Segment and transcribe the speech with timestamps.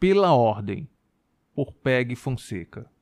[0.00, 0.88] Pela ordem,
[1.54, 2.95] por Peg Fonseca.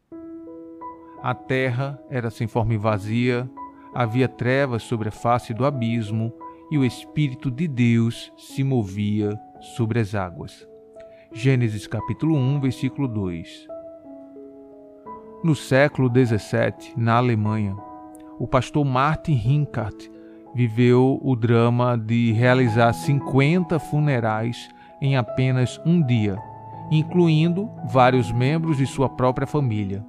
[1.25, 3.49] A terra era sem forma e vazia,
[3.95, 6.31] havia trevas sobre a face do abismo
[6.71, 9.35] e o Espírito de Deus se movia
[9.75, 10.69] sobre as águas.
[11.33, 13.67] Gênesis capítulo 1, versículo 2.
[15.43, 17.75] No século 17, na Alemanha,
[18.39, 20.11] o pastor Martin Hinkart
[20.55, 24.69] viveu o drama de realizar 50 funerais
[25.01, 26.37] em apenas um dia,
[26.91, 30.05] incluindo vários membros de sua própria família.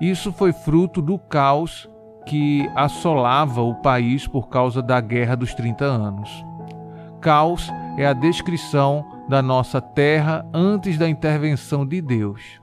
[0.00, 1.88] Isso foi fruto do caos
[2.26, 6.44] que assolava o país por causa da Guerra dos 30 Anos.
[7.20, 12.60] Caos é a descrição da nossa terra antes da intervenção de Deus.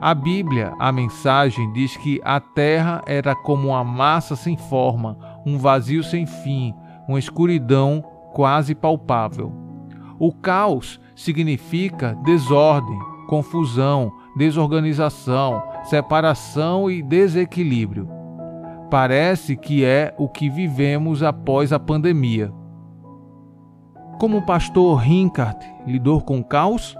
[0.00, 5.58] A Bíblia, a mensagem, diz que a terra era como uma massa sem forma, um
[5.58, 6.74] vazio sem fim,
[7.08, 8.02] uma escuridão
[8.32, 9.52] quase palpável.
[10.18, 12.98] O caos significa desordem,
[13.28, 18.08] confusão, desorganização, separação e desequilíbrio.
[18.90, 22.52] Parece que é o que vivemos após a pandemia.
[24.18, 26.94] Como o pastor Rinkart lidou com o caos?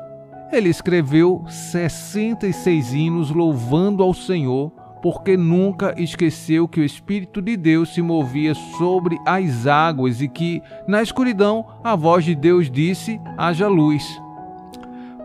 [0.51, 4.71] Ele escreveu 66 hinos louvando ao Senhor,
[5.03, 10.63] porque nunca esqueceu que o Espírito de Deus se movia sobre as águas e que,
[10.87, 14.22] na escuridão, a voz de Deus disse: haja luz.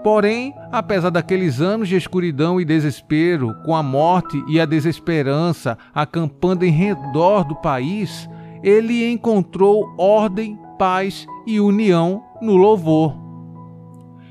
[0.08, 6.64] Porém, apesar daqueles anos de escuridão e desespero, com a morte e a desesperança acampando
[6.64, 8.30] em redor do país,
[8.64, 13.18] ele encontrou ordem, paz e união no louvor.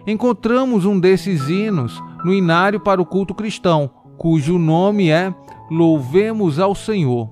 [0.07, 5.35] Encontramos um desses hinos no inário para o culto cristão, cujo nome é
[5.71, 7.29] Louvemos ao Senhor.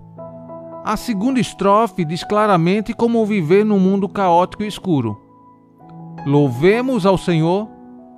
[0.85, 5.19] A segunda estrofe diz claramente como viver num mundo caótico e escuro.
[6.27, 7.73] Louvemos ao Senhor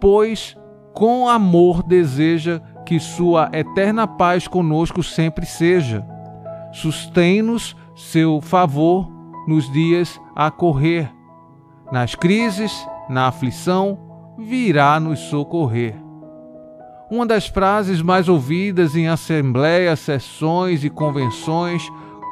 [0.07, 0.57] pois
[0.95, 6.07] com amor deseja que sua eterna paz conosco sempre seja.
[6.71, 9.11] Sustém-nos seu favor
[9.49, 11.13] nos dias a correr.
[11.91, 12.73] Nas crises,
[13.09, 13.99] na aflição,
[14.39, 15.97] virá nos socorrer.
[17.11, 21.83] Uma das frases mais ouvidas em assembleias, sessões e convenções,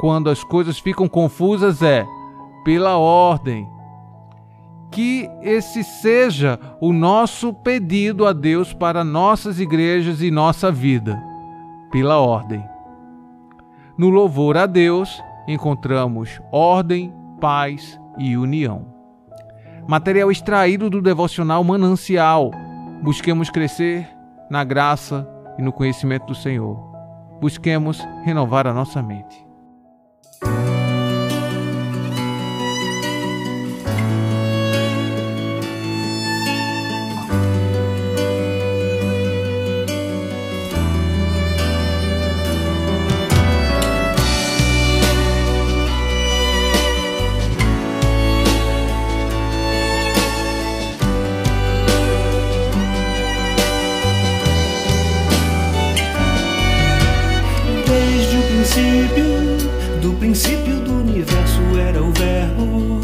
[0.00, 2.06] quando as coisas ficam confusas, é:
[2.64, 3.68] pela ordem,
[4.94, 11.20] que esse seja o nosso pedido a Deus para nossas igrejas e nossa vida,
[11.90, 12.64] pela ordem.
[13.98, 18.86] No louvor a Deus, encontramos ordem, paz e união.
[19.88, 22.52] Material extraído do devocional Manancial.
[23.02, 24.08] Busquemos crescer
[24.48, 26.78] na graça e no conhecimento do Senhor.
[27.40, 29.44] Busquemos renovar a nossa mente.
[60.34, 63.00] Princípio do universo era o Verbo,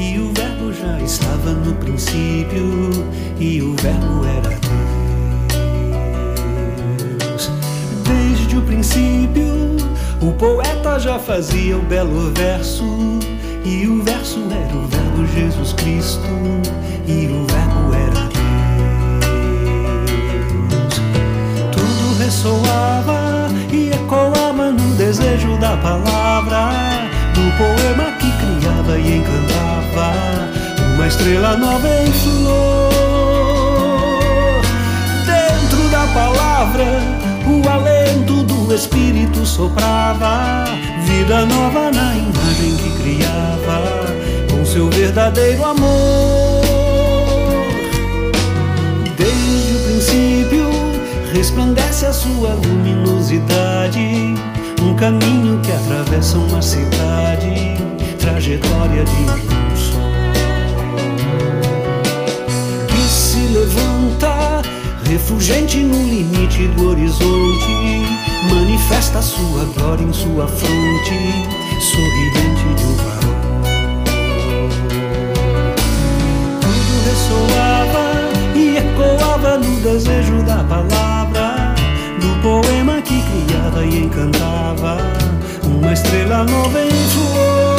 [0.00, 2.90] e o Verbo já estava no princípio,
[3.38, 4.48] e o Verbo era
[7.28, 7.52] Deus.
[8.02, 9.76] Desde o princípio,
[10.20, 12.84] o poeta já fazia o belo verso,
[13.64, 16.26] e o verso era o Verbo Jesus Cristo,
[17.06, 18.28] e o Verbo era
[20.66, 21.00] Deus.
[21.70, 23.31] Tudo ressoava
[23.72, 26.70] e ecoava no desejo da palavra,
[27.34, 30.12] do poema que criava e encantava,
[30.94, 32.92] uma estrela nova em flor.
[35.24, 36.84] Dentro da palavra,
[37.46, 40.64] o alento do Espírito soprava,
[41.04, 44.06] vida nova na imagem que criava,
[44.50, 46.51] com seu verdadeiro amor.
[51.32, 54.34] Resplandece a sua luminosidade,
[54.82, 57.76] um caminho que atravessa uma cidade,
[58.18, 60.02] trajetória de um sol
[62.86, 64.62] que se levanta,
[65.08, 68.02] refulgente no limite do horizonte,
[68.50, 71.48] manifesta sua glória em sua fronte,
[71.80, 73.32] sorridente de um farol.
[76.60, 81.11] Tudo ressoava e ecoava no desejo da palavra,
[83.84, 84.98] e encantava,
[85.64, 87.76] uma estrela nova em flor.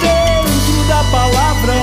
[0.00, 1.74] Dentro da palavra,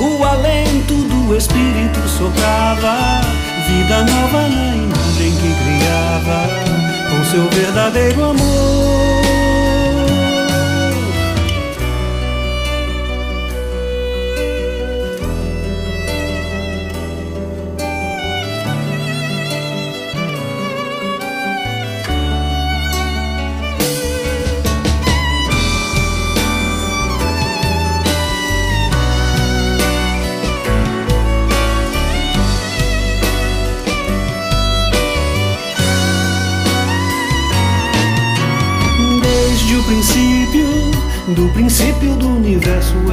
[0.00, 3.20] o alento do Espírito soprava,
[3.68, 6.48] vida nova na imagem que criava,
[7.10, 9.23] com seu verdadeiro amor.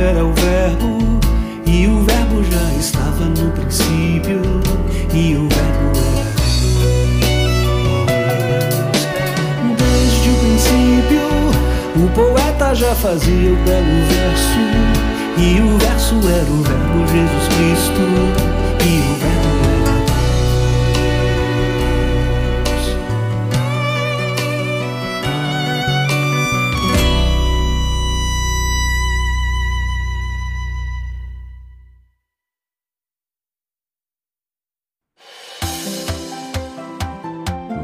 [0.02, 1.20] Era o Verbo,
[1.66, 4.42] e o Verbo já estava no princípio,
[5.14, 7.42] e o Verbo era Deus.
[9.78, 11.28] Desde o princípio,
[11.96, 14.60] o poeta já fazia o belo verso,
[15.38, 16.71] e o verso era o Verbo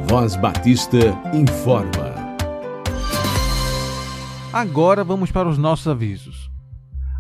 [0.10, 0.98] Voz Batista
[1.34, 2.16] informa.
[4.54, 6.50] Agora vamos para os nossos avisos.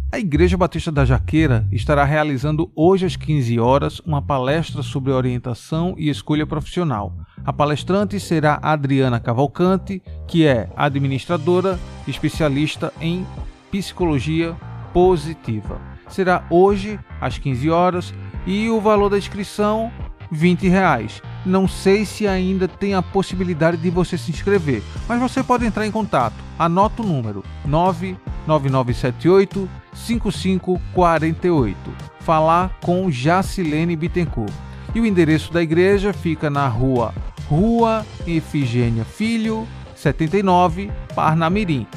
[0.09, 5.95] A Igreja Batista da Jaqueira estará realizando hoje às 15 horas uma palestra sobre orientação
[5.97, 7.13] e escolha profissional.
[7.43, 13.27] A palestrante será Adriana Cavalcante, que é administradora especialista em
[13.69, 14.55] psicologia
[14.93, 15.81] positiva.
[16.07, 18.13] Será hoje às 15 horas
[18.45, 19.91] e o valor da inscrição
[20.31, 21.21] 20 reais.
[21.47, 25.87] Não sei se ainda tem a possibilidade de você se inscrever, mas você pode entrar
[25.87, 26.35] em contato.
[26.59, 31.77] Anota o número 99978 5548.
[32.19, 34.51] Falar com Jacilene Bittencourt.
[34.93, 37.13] E o endereço da igreja fica na rua
[37.49, 41.87] Rua Efigênia Filho, 79, Parnamirim.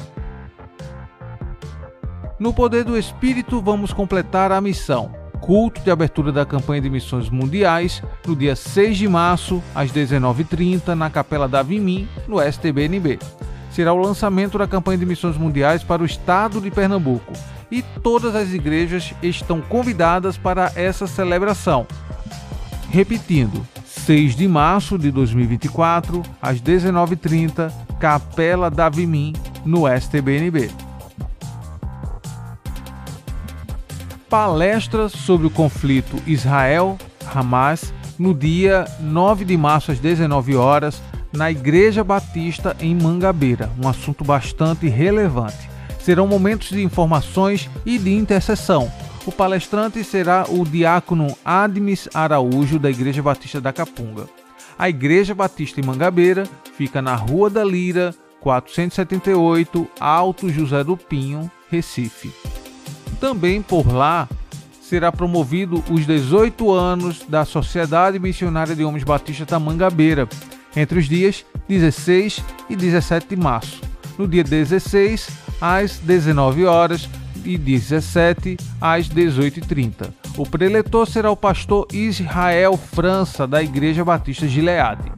[2.39, 5.20] No Poder do Espírito, vamos completar a missão.
[5.41, 10.89] Culto de abertura da campanha de missões mundiais no dia 6 de março, às 19h30,
[10.93, 13.17] na Capela da Vimim, no STBNB.
[13.71, 17.33] Será o lançamento da campanha de missões mundiais para o estado de Pernambuco
[17.71, 21.87] e todas as igrejas estão convidadas para essa celebração.
[22.89, 29.33] Repetindo, 6 de março de 2024, às 19h30, Capela da Vimim,
[29.65, 30.69] no STBNB.
[34.31, 42.01] Palestra sobre o conflito Israel-Hamas no dia 9 de março às 19 horas na Igreja
[42.01, 45.69] Batista em Mangabeira, um assunto bastante relevante.
[45.99, 48.89] Serão momentos de informações e de intercessão.
[49.25, 54.29] O palestrante será o diácono Admis Araújo da Igreja Batista da Capunga.
[54.79, 56.47] A Igreja Batista em Mangabeira
[56.77, 62.31] fica na Rua da Lira, 478, Alto José do Pinho, Recife.
[63.21, 64.27] Também por lá
[64.81, 70.27] será promovido os 18 anos da Sociedade Missionária de Homens Batistas da Mangabeira,
[70.75, 73.79] entre os dias 16 e 17 de março,
[74.17, 75.29] no dia 16,
[75.61, 77.07] às 19 horas
[77.45, 80.11] e 17 às 18h30.
[80.35, 85.11] O preletor será o pastor Israel França, da Igreja Batista Gileade.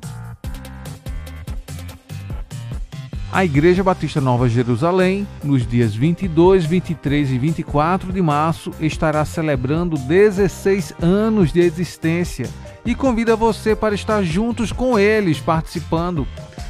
[3.33, 9.97] A Igreja Batista Nova Jerusalém, nos dias 22, 23 e 24 de março, estará celebrando
[9.97, 12.47] 16 anos de existência
[12.85, 16.27] e convida você para estar juntos com eles participando.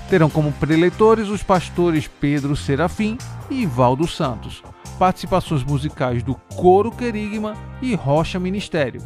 [0.10, 3.18] Terão como preletores os pastores Pedro Serafim
[3.52, 4.64] e Valdo Santos.
[4.98, 9.02] Participações musicais do Coro Querigma e Rocha Ministério.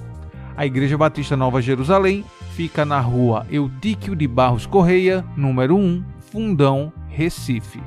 [0.55, 2.23] A Igreja Batista Nova Jerusalém
[2.55, 7.79] fica na rua Eudíquio de Barros Correia, número 1, Fundão, Recife.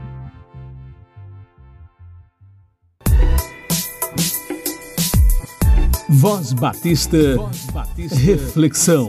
[6.08, 8.16] Voz Batista, Voz Batista.
[8.16, 9.08] Reflexão.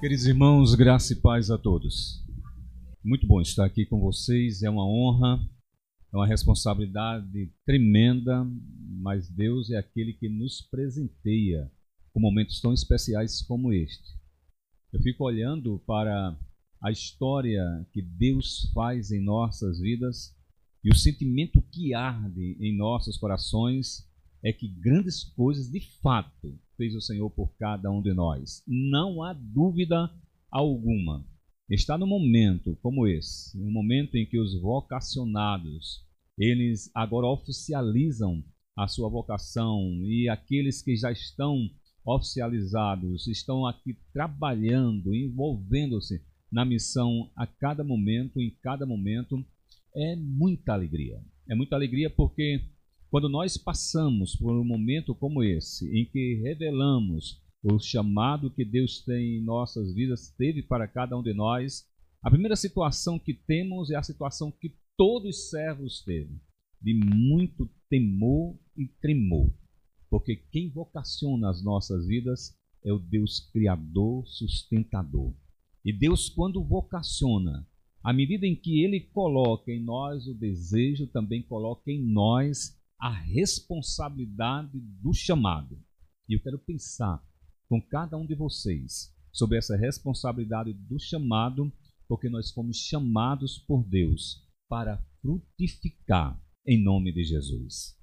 [0.00, 2.24] Queridos irmãos, graça e paz a todos.
[3.04, 5.38] Muito bom estar aqui com vocês, é uma honra,
[6.10, 8.42] é uma responsabilidade tremenda,
[9.02, 11.70] mas Deus é aquele que nos presenteia
[12.14, 14.17] com momentos tão especiais como este.
[14.90, 16.34] Eu fico olhando para
[16.82, 20.34] a história que Deus faz em nossas vidas
[20.82, 24.08] e o sentimento que arde em nossos corações
[24.42, 28.62] é que grandes coisas de fato fez o Senhor por cada um de nós.
[28.66, 30.10] Não há dúvida
[30.50, 31.26] alguma.
[31.68, 36.02] Está no momento como esse, um momento em que os vocacionados,
[36.38, 38.42] eles agora oficializam
[38.74, 41.68] a sua vocação e aqueles que já estão
[42.08, 49.44] oficializados estão aqui trabalhando, envolvendo-se na missão a cada momento, em cada momento,
[49.94, 51.20] é muita alegria.
[51.46, 52.62] É muita alegria porque
[53.10, 59.02] quando nós passamos por um momento como esse, em que revelamos o chamado que Deus
[59.04, 61.86] tem em nossas vidas, teve para cada um de nós,
[62.22, 66.40] a primeira situação que temos é a situação que todos os servos teve,
[66.80, 69.52] de muito temor e tremor.
[70.10, 75.34] Porque quem vocaciona as nossas vidas é o Deus Criador, sustentador.
[75.84, 77.66] E Deus, quando vocaciona,
[78.02, 83.10] à medida em que Ele coloca em nós o desejo, também coloca em nós a
[83.10, 85.78] responsabilidade do chamado.
[86.28, 87.22] E eu quero pensar
[87.68, 91.72] com cada um de vocês sobre essa responsabilidade do chamado,
[92.08, 97.97] porque nós fomos chamados por Deus para frutificar em nome de Jesus.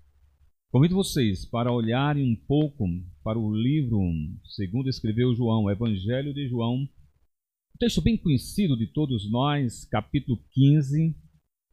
[0.71, 2.85] Convido vocês para olharem um pouco
[3.23, 4.01] para o livro,
[4.43, 11.15] segundo escreveu João, Evangelho de João, um texto bem conhecido de todos nós, capítulo 15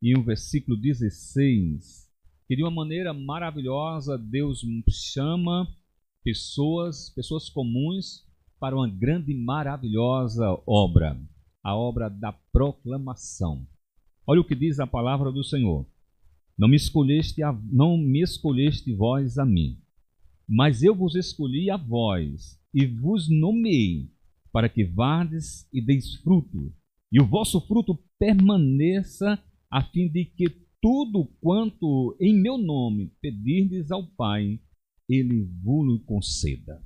[0.01, 2.09] e o versículo 16,
[2.47, 5.67] que de uma maneira maravilhosa Deus chama
[6.23, 8.25] pessoas, pessoas comuns,
[8.61, 11.21] para uma grande e maravilhosa obra,
[11.65, 13.67] a obra da proclamação.
[14.25, 15.85] Olha o que diz a palavra do Senhor.
[16.59, 19.79] Não me escolheste, a, não me escolheste vós a mim,
[20.49, 24.11] mas eu vos escolhi a vós e vos nomeei
[24.53, 26.73] para que vardes e deis fruto,
[27.11, 30.45] e o vosso fruto permaneça, a fim de que
[30.81, 34.61] tudo quanto em meu nome pedirdes ao Pai,
[35.09, 36.83] ele vos conceda.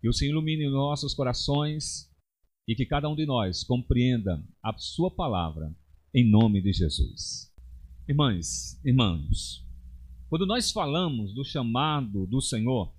[0.00, 2.08] Que o Senhor ilumine nossos corações
[2.66, 5.74] e que cada um de nós compreenda a sua palavra
[6.14, 7.47] em nome de Jesus.
[8.08, 9.62] Irmãs, irmãos,
[10.30, 12.96] quando nós falamos do chamado do Senhor,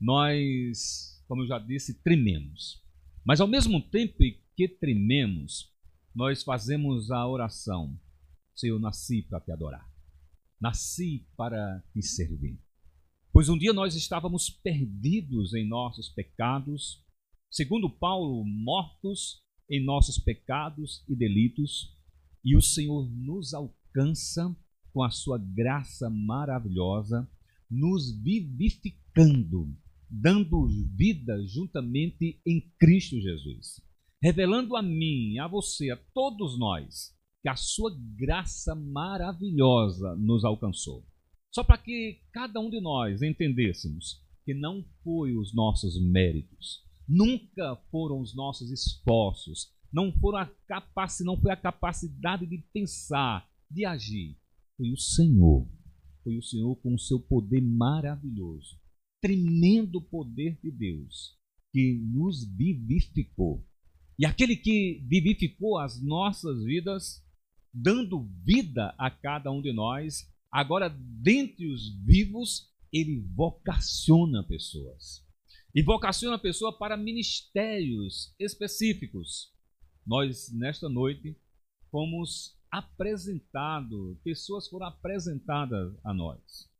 [0.00, 2.80] nós, como eu já disse, trememos.
[3.24, 4.18] Mas ao mesmo tempo
[4.54, 5.74] que trememos,
[6.14, 7.98] nós fazemos a oração:
[8.54, 9.92] Senhor, nasci para te adorar,
[10.60, 12.62] nasci para te servir.
[13.32, 17.04] Pois um dia nós estávamos perdidos em nossos pecados,
[17.50, 21.98] segundo Paulo, mortos em nossos pecados e delitos,
[22.44, 24.54] e o Senhor nos alcançou alcança
[24.92, 27.28] com a sua graça maravilhosa,
[27.70, 29.74] nos vivificando,
[30.08, 33.80] dando vida juntamente em Cristo Jesus,
[34.22, 41.04] revelando a mim, a você, a todos nós, que a sua graça maravilhosa nos alcançou.
[41.50, 47.76] Só para que cada um de nós entendêssemos que não foi os nossos méritos, nunca
[47.90, 53.84] foram os nossos esforços, não foram a capacidade, não foi a capacidade de pensar, de
[53.84, 54.36] agir
[54.76, 55.68] foi o Senhor.
[56.22, 58.78] Foi o Senhor com o seu poder maravilhoso,
[59.20, 61.36] tremendo poder de Deus,
[61.72, 63.66] que nos vivificou.
[64.18, 67.24] E aquele que vivificou as nossas vidas,
[67.72, 75.26] dando vida a cada um de nós, agora dentre os vivos, ele vocaciona pessoas.
[75.74, 79.50] E vocaciona a pessoa para ministérios específicos.
[80.06, 81.34] Nós, nesta noite,
[81.90, 86.70] fomos apresentados, pessoas foram apresentadas a nós.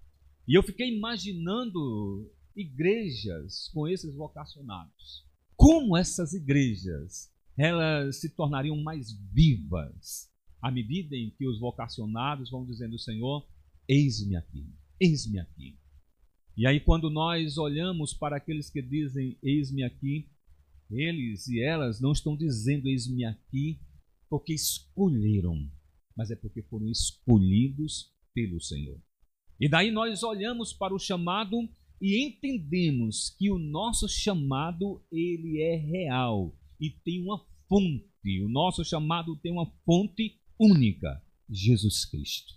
[0.48, 5.26] E eu fiquei imaginando igrejas com esses vocacionados.
[5.54, 12.64] Como essas igrejas elas se tornariam mais vivas à medida em que os vocacionados vão
[12.64, 13.46] dizendo: Senhor,
[13.88, 15.78] eis-me aqui, eis-me aqui.
[16.56, 20.30] E aí, quando nós olhamos para aqueles que dizem: Eis-me aqui,
[20.90, 23.80] eles e elas não estão dizendo: Eis-me aqui,
[24.28, 25.70] porque escolheram,
[26.16, 29.00] mas é porque foram escolhidos pelo Senhor.
[29.60, 31.56] E daí nós olhamos para o chamado
[32.00, 37.38] e entendemos que o nosso chamado ele é real e tem uma
[37.68, 38.42] fonte.
[38.42, 42.54] O nosso chamado tem uma fonte única, Jesus Cristo.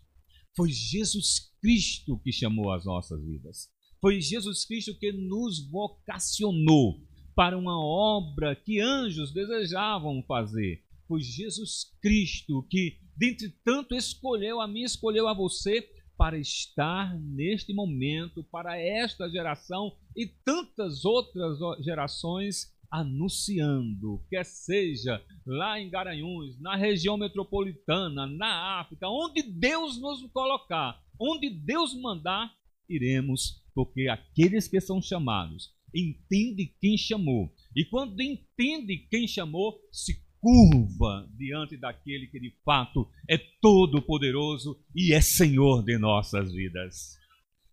[0.55, 3.69] Foi Jesus Cristo que chamou as nossas vidas.
[4.00, 7.01] Foi Jesus Cristo que nos vocacionou
[7.35, 10.84] para uma obra que anjos desejavam fazer.
[11.07, 17.74] Foi Jesus Cristo que, dentre tanto, escolheu a mim, escolheu a você para estar neste
[17.74, 26.75] momento, para esta geração e tantas outras gerações anunciando, quer seja lá em Garanhuns, na
[26.75, 32.53] região metropolitana, na África, onde Deus nos colocar, onde Deus mandar,
[32.88, 37.53] iremos, porque aqueles que são chamados entendem quem chamou.
[37.75, 44.79] E quando entende quem chamou, se curva diante daquele que de fato é todo poderoso
[44.95, 47.17] e é Senhor de nossas vidas.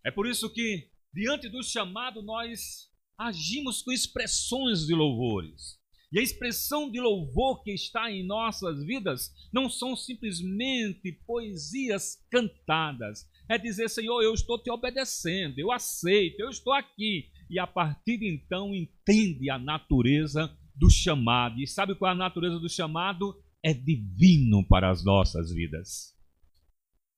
[0.03, 5.77] É por isso que diante do chamado nós agimos com expressões de louvores.
[6.11, 13.29] E a expressão de louvor que está em nossas vidas não são simplesmente poesias cantadas.
[13.47, 17.29] É dizer, Senhor, eu estou te obedecendo, eu aceito, eu estou aqui.
[17.51, 21.59] E a partir de então entende a natureza do chamado.
[21.59, 23.41] E sabe qual é a natureza do chamado?
[23.63, 26.13] É divino para as nossas vidas.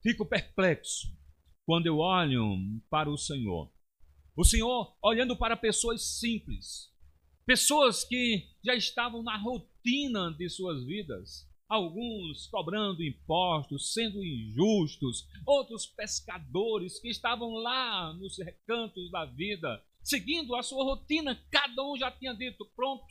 [0.03, 1.07] Fico perplexo
[1.65, 2.57] quando eu olho
[2.89, 3.73] para o Senhor
[4.35, 6.91] o Senhor olhando para pessoas simples,
[7.45, 15.85] pessoas que já estavam na rotina de suas vidas, alguns cobrando impostos, sendo injustos, outros
[15.85, 22.11] pescadores que estavam lá nos recantos da vida, seguindo a sua rotina, cada um já
[22.11, 23.05] tinha dito: pronto,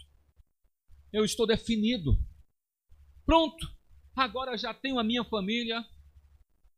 [1.14, 2.18] eu estou definido,
[3.24, 3.72] pronto,
[4.16, 5.86] agora já tenho a minha família,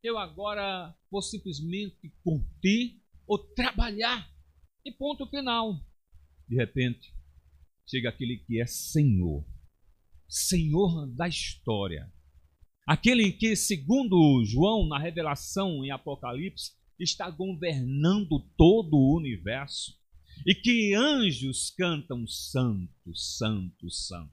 [0.03, 4.31] eu agora vou simplesmente curtir ou trabalhar.
[4.85, 5.83] E ponto final.
[6.47, 7.11] De repente,
[7.89, 9.43] chega aquele que é Senhor,
[10.29, 12.13] Senhor da história.
[12.85, 19.97] Aquele que, segundo João, na revelação em Apocalipse, está governando todo o universo
[20.45, 24.31] e que anjos cantam santo, santo, santo.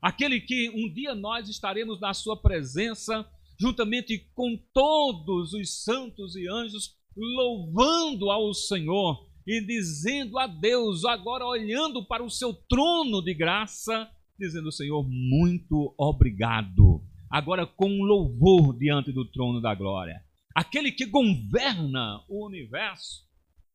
[0.00, 3.26] Aquele que um dia nós estaremos na sua presença,
[3.58, 11.46] juntamente com todos os santos e anjos, louvando ao Senhor e dizendo a Deus, agora
[11.46, 17.02] olhando para o seu trono de graça, dizendo: Senhor, muito obrigado.
[17.30, 20.22] Agora com louvor diante do trono da glória.
[20.54, 23.24] Aquele que governa o universo,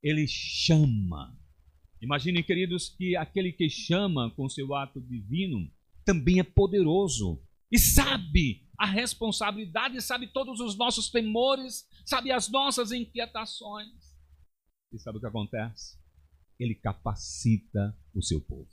[0.01, 1.38] ele chama.
[2.01, 5.69] Imaginem, queridos, que aquele que chama com seu ato divino
[6.05, 12.91] também é poderoso e sabe a responsabilidade, sabe todos os nossos temores, sabe as nossas
[12.91, 14.17] inquietações.
[14.93, 15.99] E sabe o que acontece?
[16.57, 18.69] Ele capacita o seu povo.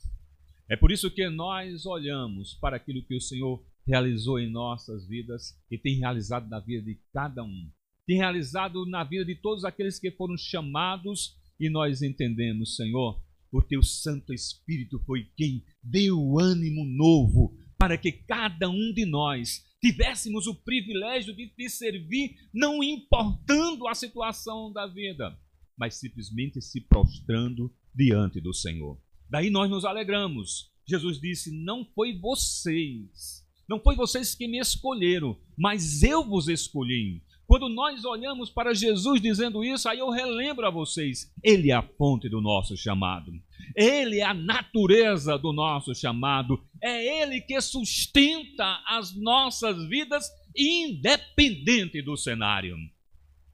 [0.69, 5.57] É por isso que nós olhamos para aquilo que o Senhor realizou em nossas vidas
[5.71, 7.71] e tem realizado na vida de cada um.
[8.07, 13.63] Tem realizado na vida de todos aqueles que foram chamados e nós entendemos, Senhor, o
[13.63, 20.47] teu Santo Espírito foi quem deu ânimo novo para que cada um de nós tivéssemos
[20.47, 25.39] o privilégio de te servir, não importando a situação da vida
[25.77, 28.99] mas simplesmente se prostrando diante do Senhor.
[29.29, 30.71] Daí nós nos alegramos.
[30.89, 37.23] Jesus disse: Não foi vocês, não foi vocês que me escolheram, mas eu vos escolhi.
[37.47, 41.83] Quando nós olhamos para Jesus dizendo isso, aí eu relembro a vocês: Ele é a
[41.83, 43.33] fonte do nosso chamado,
[43.75, 52.03] Ele é a natureza do nosso chamado, é Ele que sustenta as nossas vidas, independente
[52.03, 52.77] do cenário.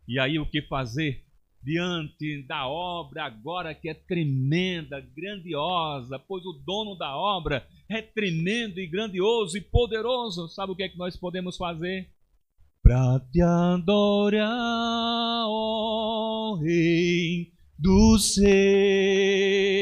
[0.09, 1.24] E aí o que fazer?
[1.62, 8.81] diante da obra agora que é tremenda, grandiosa, pois o dono da obra é tremendo
[8.81, 10.48] e grandioso e poderoso.
[10.48, 12.11] Sabe o que é que nós podemos fazer?
[12.82, 14.48] Para te adorar,
[15.46, 19.72] ó Rei dos Reis,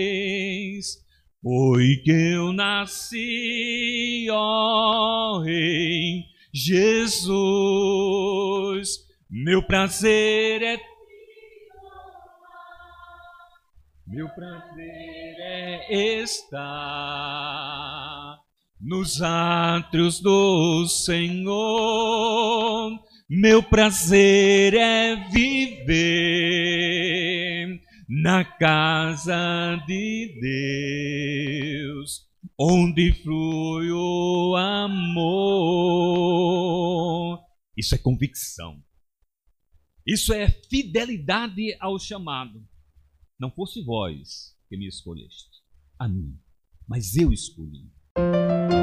[1.43, 7.31] Foi que eu nasci, ó Rei Jesus.
[9.31, 10.77] Meu prazer é
[14.07, 18.10] Meu prazer é estar
[18.81, 21.51] nos átrios do Senhor.
[23.29, 26.41] Meu prazer é viver
[28.09, 30.41] na casa de
[31.83, 32.27] Deus,
[32.59, 35.31] onde flui o amor.
[37.77, 38.83] Isso é convicção.
[40.07, 42.67] Isso é fidelidade ao chamado.
[43.39, 45.63] Não fosse vós que me escolheste,
[45.99, 46.37] a mim,
[46.89, 47.89] mas eu escolhi.
[48.17, 48.80] Área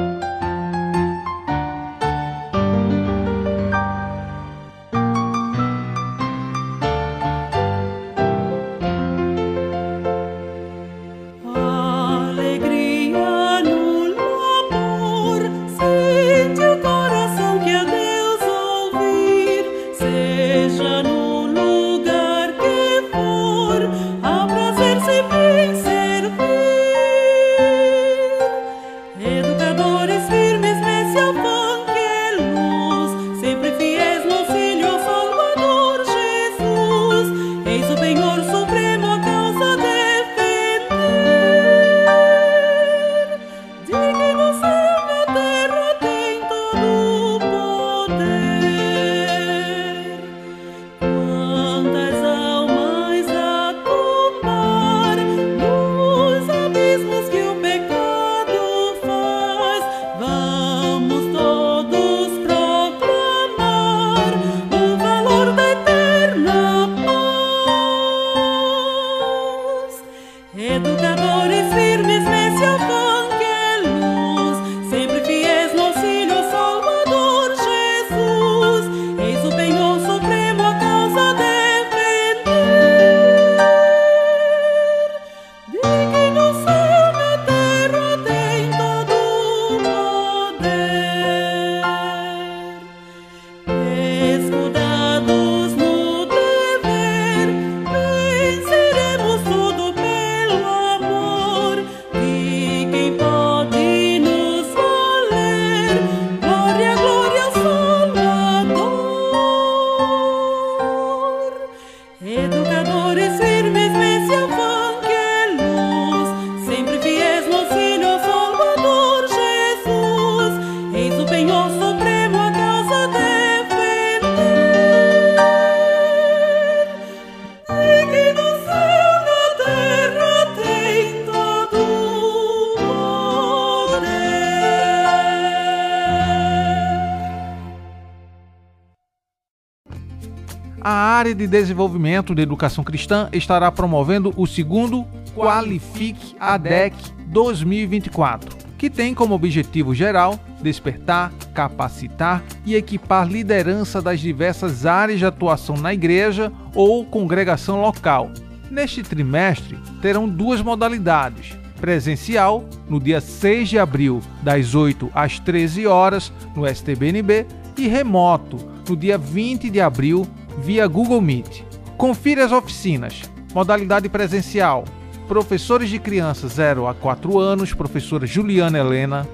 [141.38, 146.96] de desenvolvimento de educação cristã estará promovendo o segundo Qualifique ADEC
[147.28, 155.26] 2024, que tem como objetivo geral despertar, capacitar e equipar liderança das diversas áreas de
[155.26, 158.32] atuação na igreja ou congregação local.
[158.68, 165.86] Neste trimestre, terão duas modalidades: presencial, no dia 6 de abril, das 8 às 13
[165.86, 167.46] horas, no STBNB,
[167.76, 170.26] e remoto, no dia 20 de abril,
[170.62, 171.64] via Google Meet.
[171.96, 173.22] Confira as oficinas.
[173.54, 174.84] Modalidade presencial.
[175.26, 179.26] Professores de crianças 0 a 4 anos, professora Juliana Helena.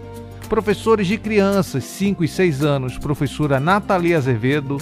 [0.49, 4.79] Professores de crianças 5 e 6 anos, professora Natalia Azevedo.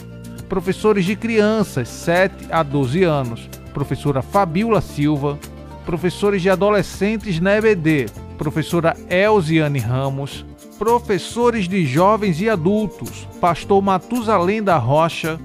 [0.49, 5.39] Professores de crianças 7 a 12 anos, professora Fabiola Silva.
[5.87, 8.07] Professores de adolescentes na EBD,
[8.39, 10.45] professora Elziane Ramos.
[10.79, 15.39] Professores de jovens e adultos, pastor Matusalém da Rocha,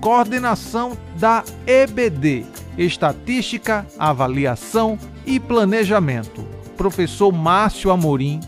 [0.00, 2.44] coordenação da EBD,
[2.76, 6.44] Estatística, Avaliação e Planejamento,
[6.76, 8.40] professor Márcio Amorim,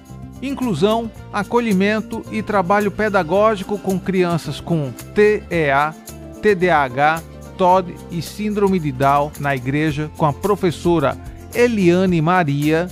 [0.42, 5.94] inclusão, acolhimento e trabalho pedagógico com crianças com TEA,
[6.42, 7.22] TDAH,
[7.56, 11.18] TOD e Síndrome de Down na igreja com a professora
[11.52, 12.88] Eliane Maria,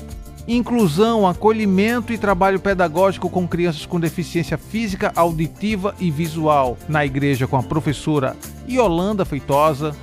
[0.46, 6.76] inclusão, acolhimento e trabalho pedagógico com crianças com deficiência física, auditiva e visual.
[6.88, 8.36] Na igreja com a professora
[8.68, 9.94] Yolanda Feitosa,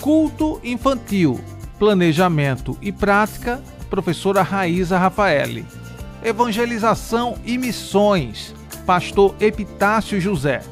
[0.00, 1.40] culto infantil,
[1.78, 5.66] planejamento e prática, professora Raíza Rafaeli,
[6.22, 8.54] evangelização e missões,
[8.86, 10.62] pastor Epitácio José,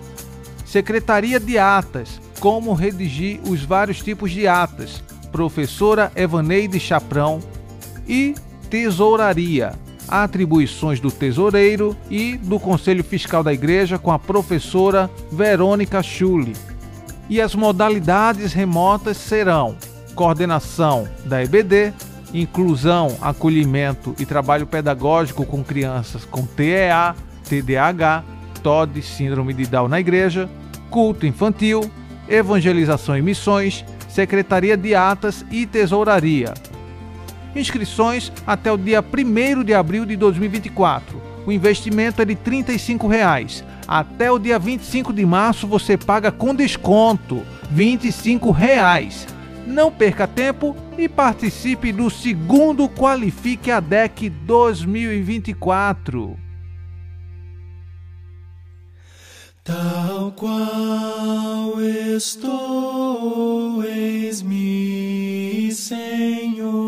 [0.64, 7.40] secretaria de atas, como redigir os vários tipos de atas, professora Evaneide Chaprão
[8.08, 8.34] e
[8.72, 9.74] tesouraria,
[10.08, 16.54] atribuições do tesoureiro e do Conselho Fiscal da Igreja com a professora Verônica Schulli.
[17.28, 19.76] E as modalidades remotas serão
[20.14, 21.92] coordenação da EBD,
[22.32, 27.14] inclusão, acolhimento e trabalho pedagógico com crianças com TEA,
[27.46, 28.24] TDAH,
[28.62, 30.48] TOD, Síndrome de Down na igreja,
[30.88, 31.90] culto infantil,
[32.26, 36.54] evangelização e missões, secretaria de atas e tesouraria.
[37.54, 41.20] Inscrições até o dia 1 de abril de 2024.
[41.46, 43.62] O investimento é de 35 reais.
[43.86, 49.26] Até o dia 25 de março você paga com desconto 25 reais.
[49.66, 56.38] Não perca tempo e participe do segundo Qualifique a DEC 2024.
[59.64, 66.81] Tal qual estou, eis-me, Senhor,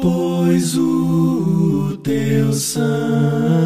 [0.00, 3.57] pois o teu sangue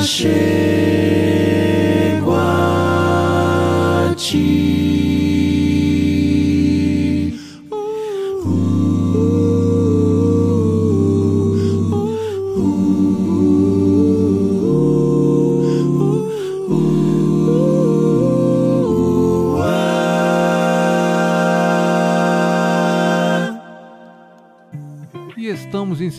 [0.00, 0.79] me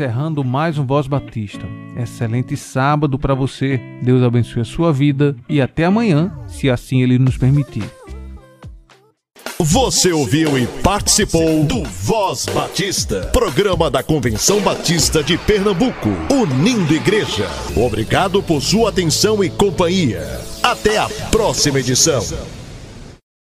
[0.02, 1.62] encerrando mais um Voz Batista.
[1.96, 3.80] Excelente sábado para você.
[4.02, 7.84] Deus abençoe a sua vida e até amanhã, se assim ele nos permitir.
[9.60, 17.48] Você ouviu e participou do Voz Batista, programa da Convenção Batista de Pernambuco, unindo igreja.
[17.76, 20.42] Obrigado por sua atenção e companhia.
[20.64, 22.24] Até a próxima edição.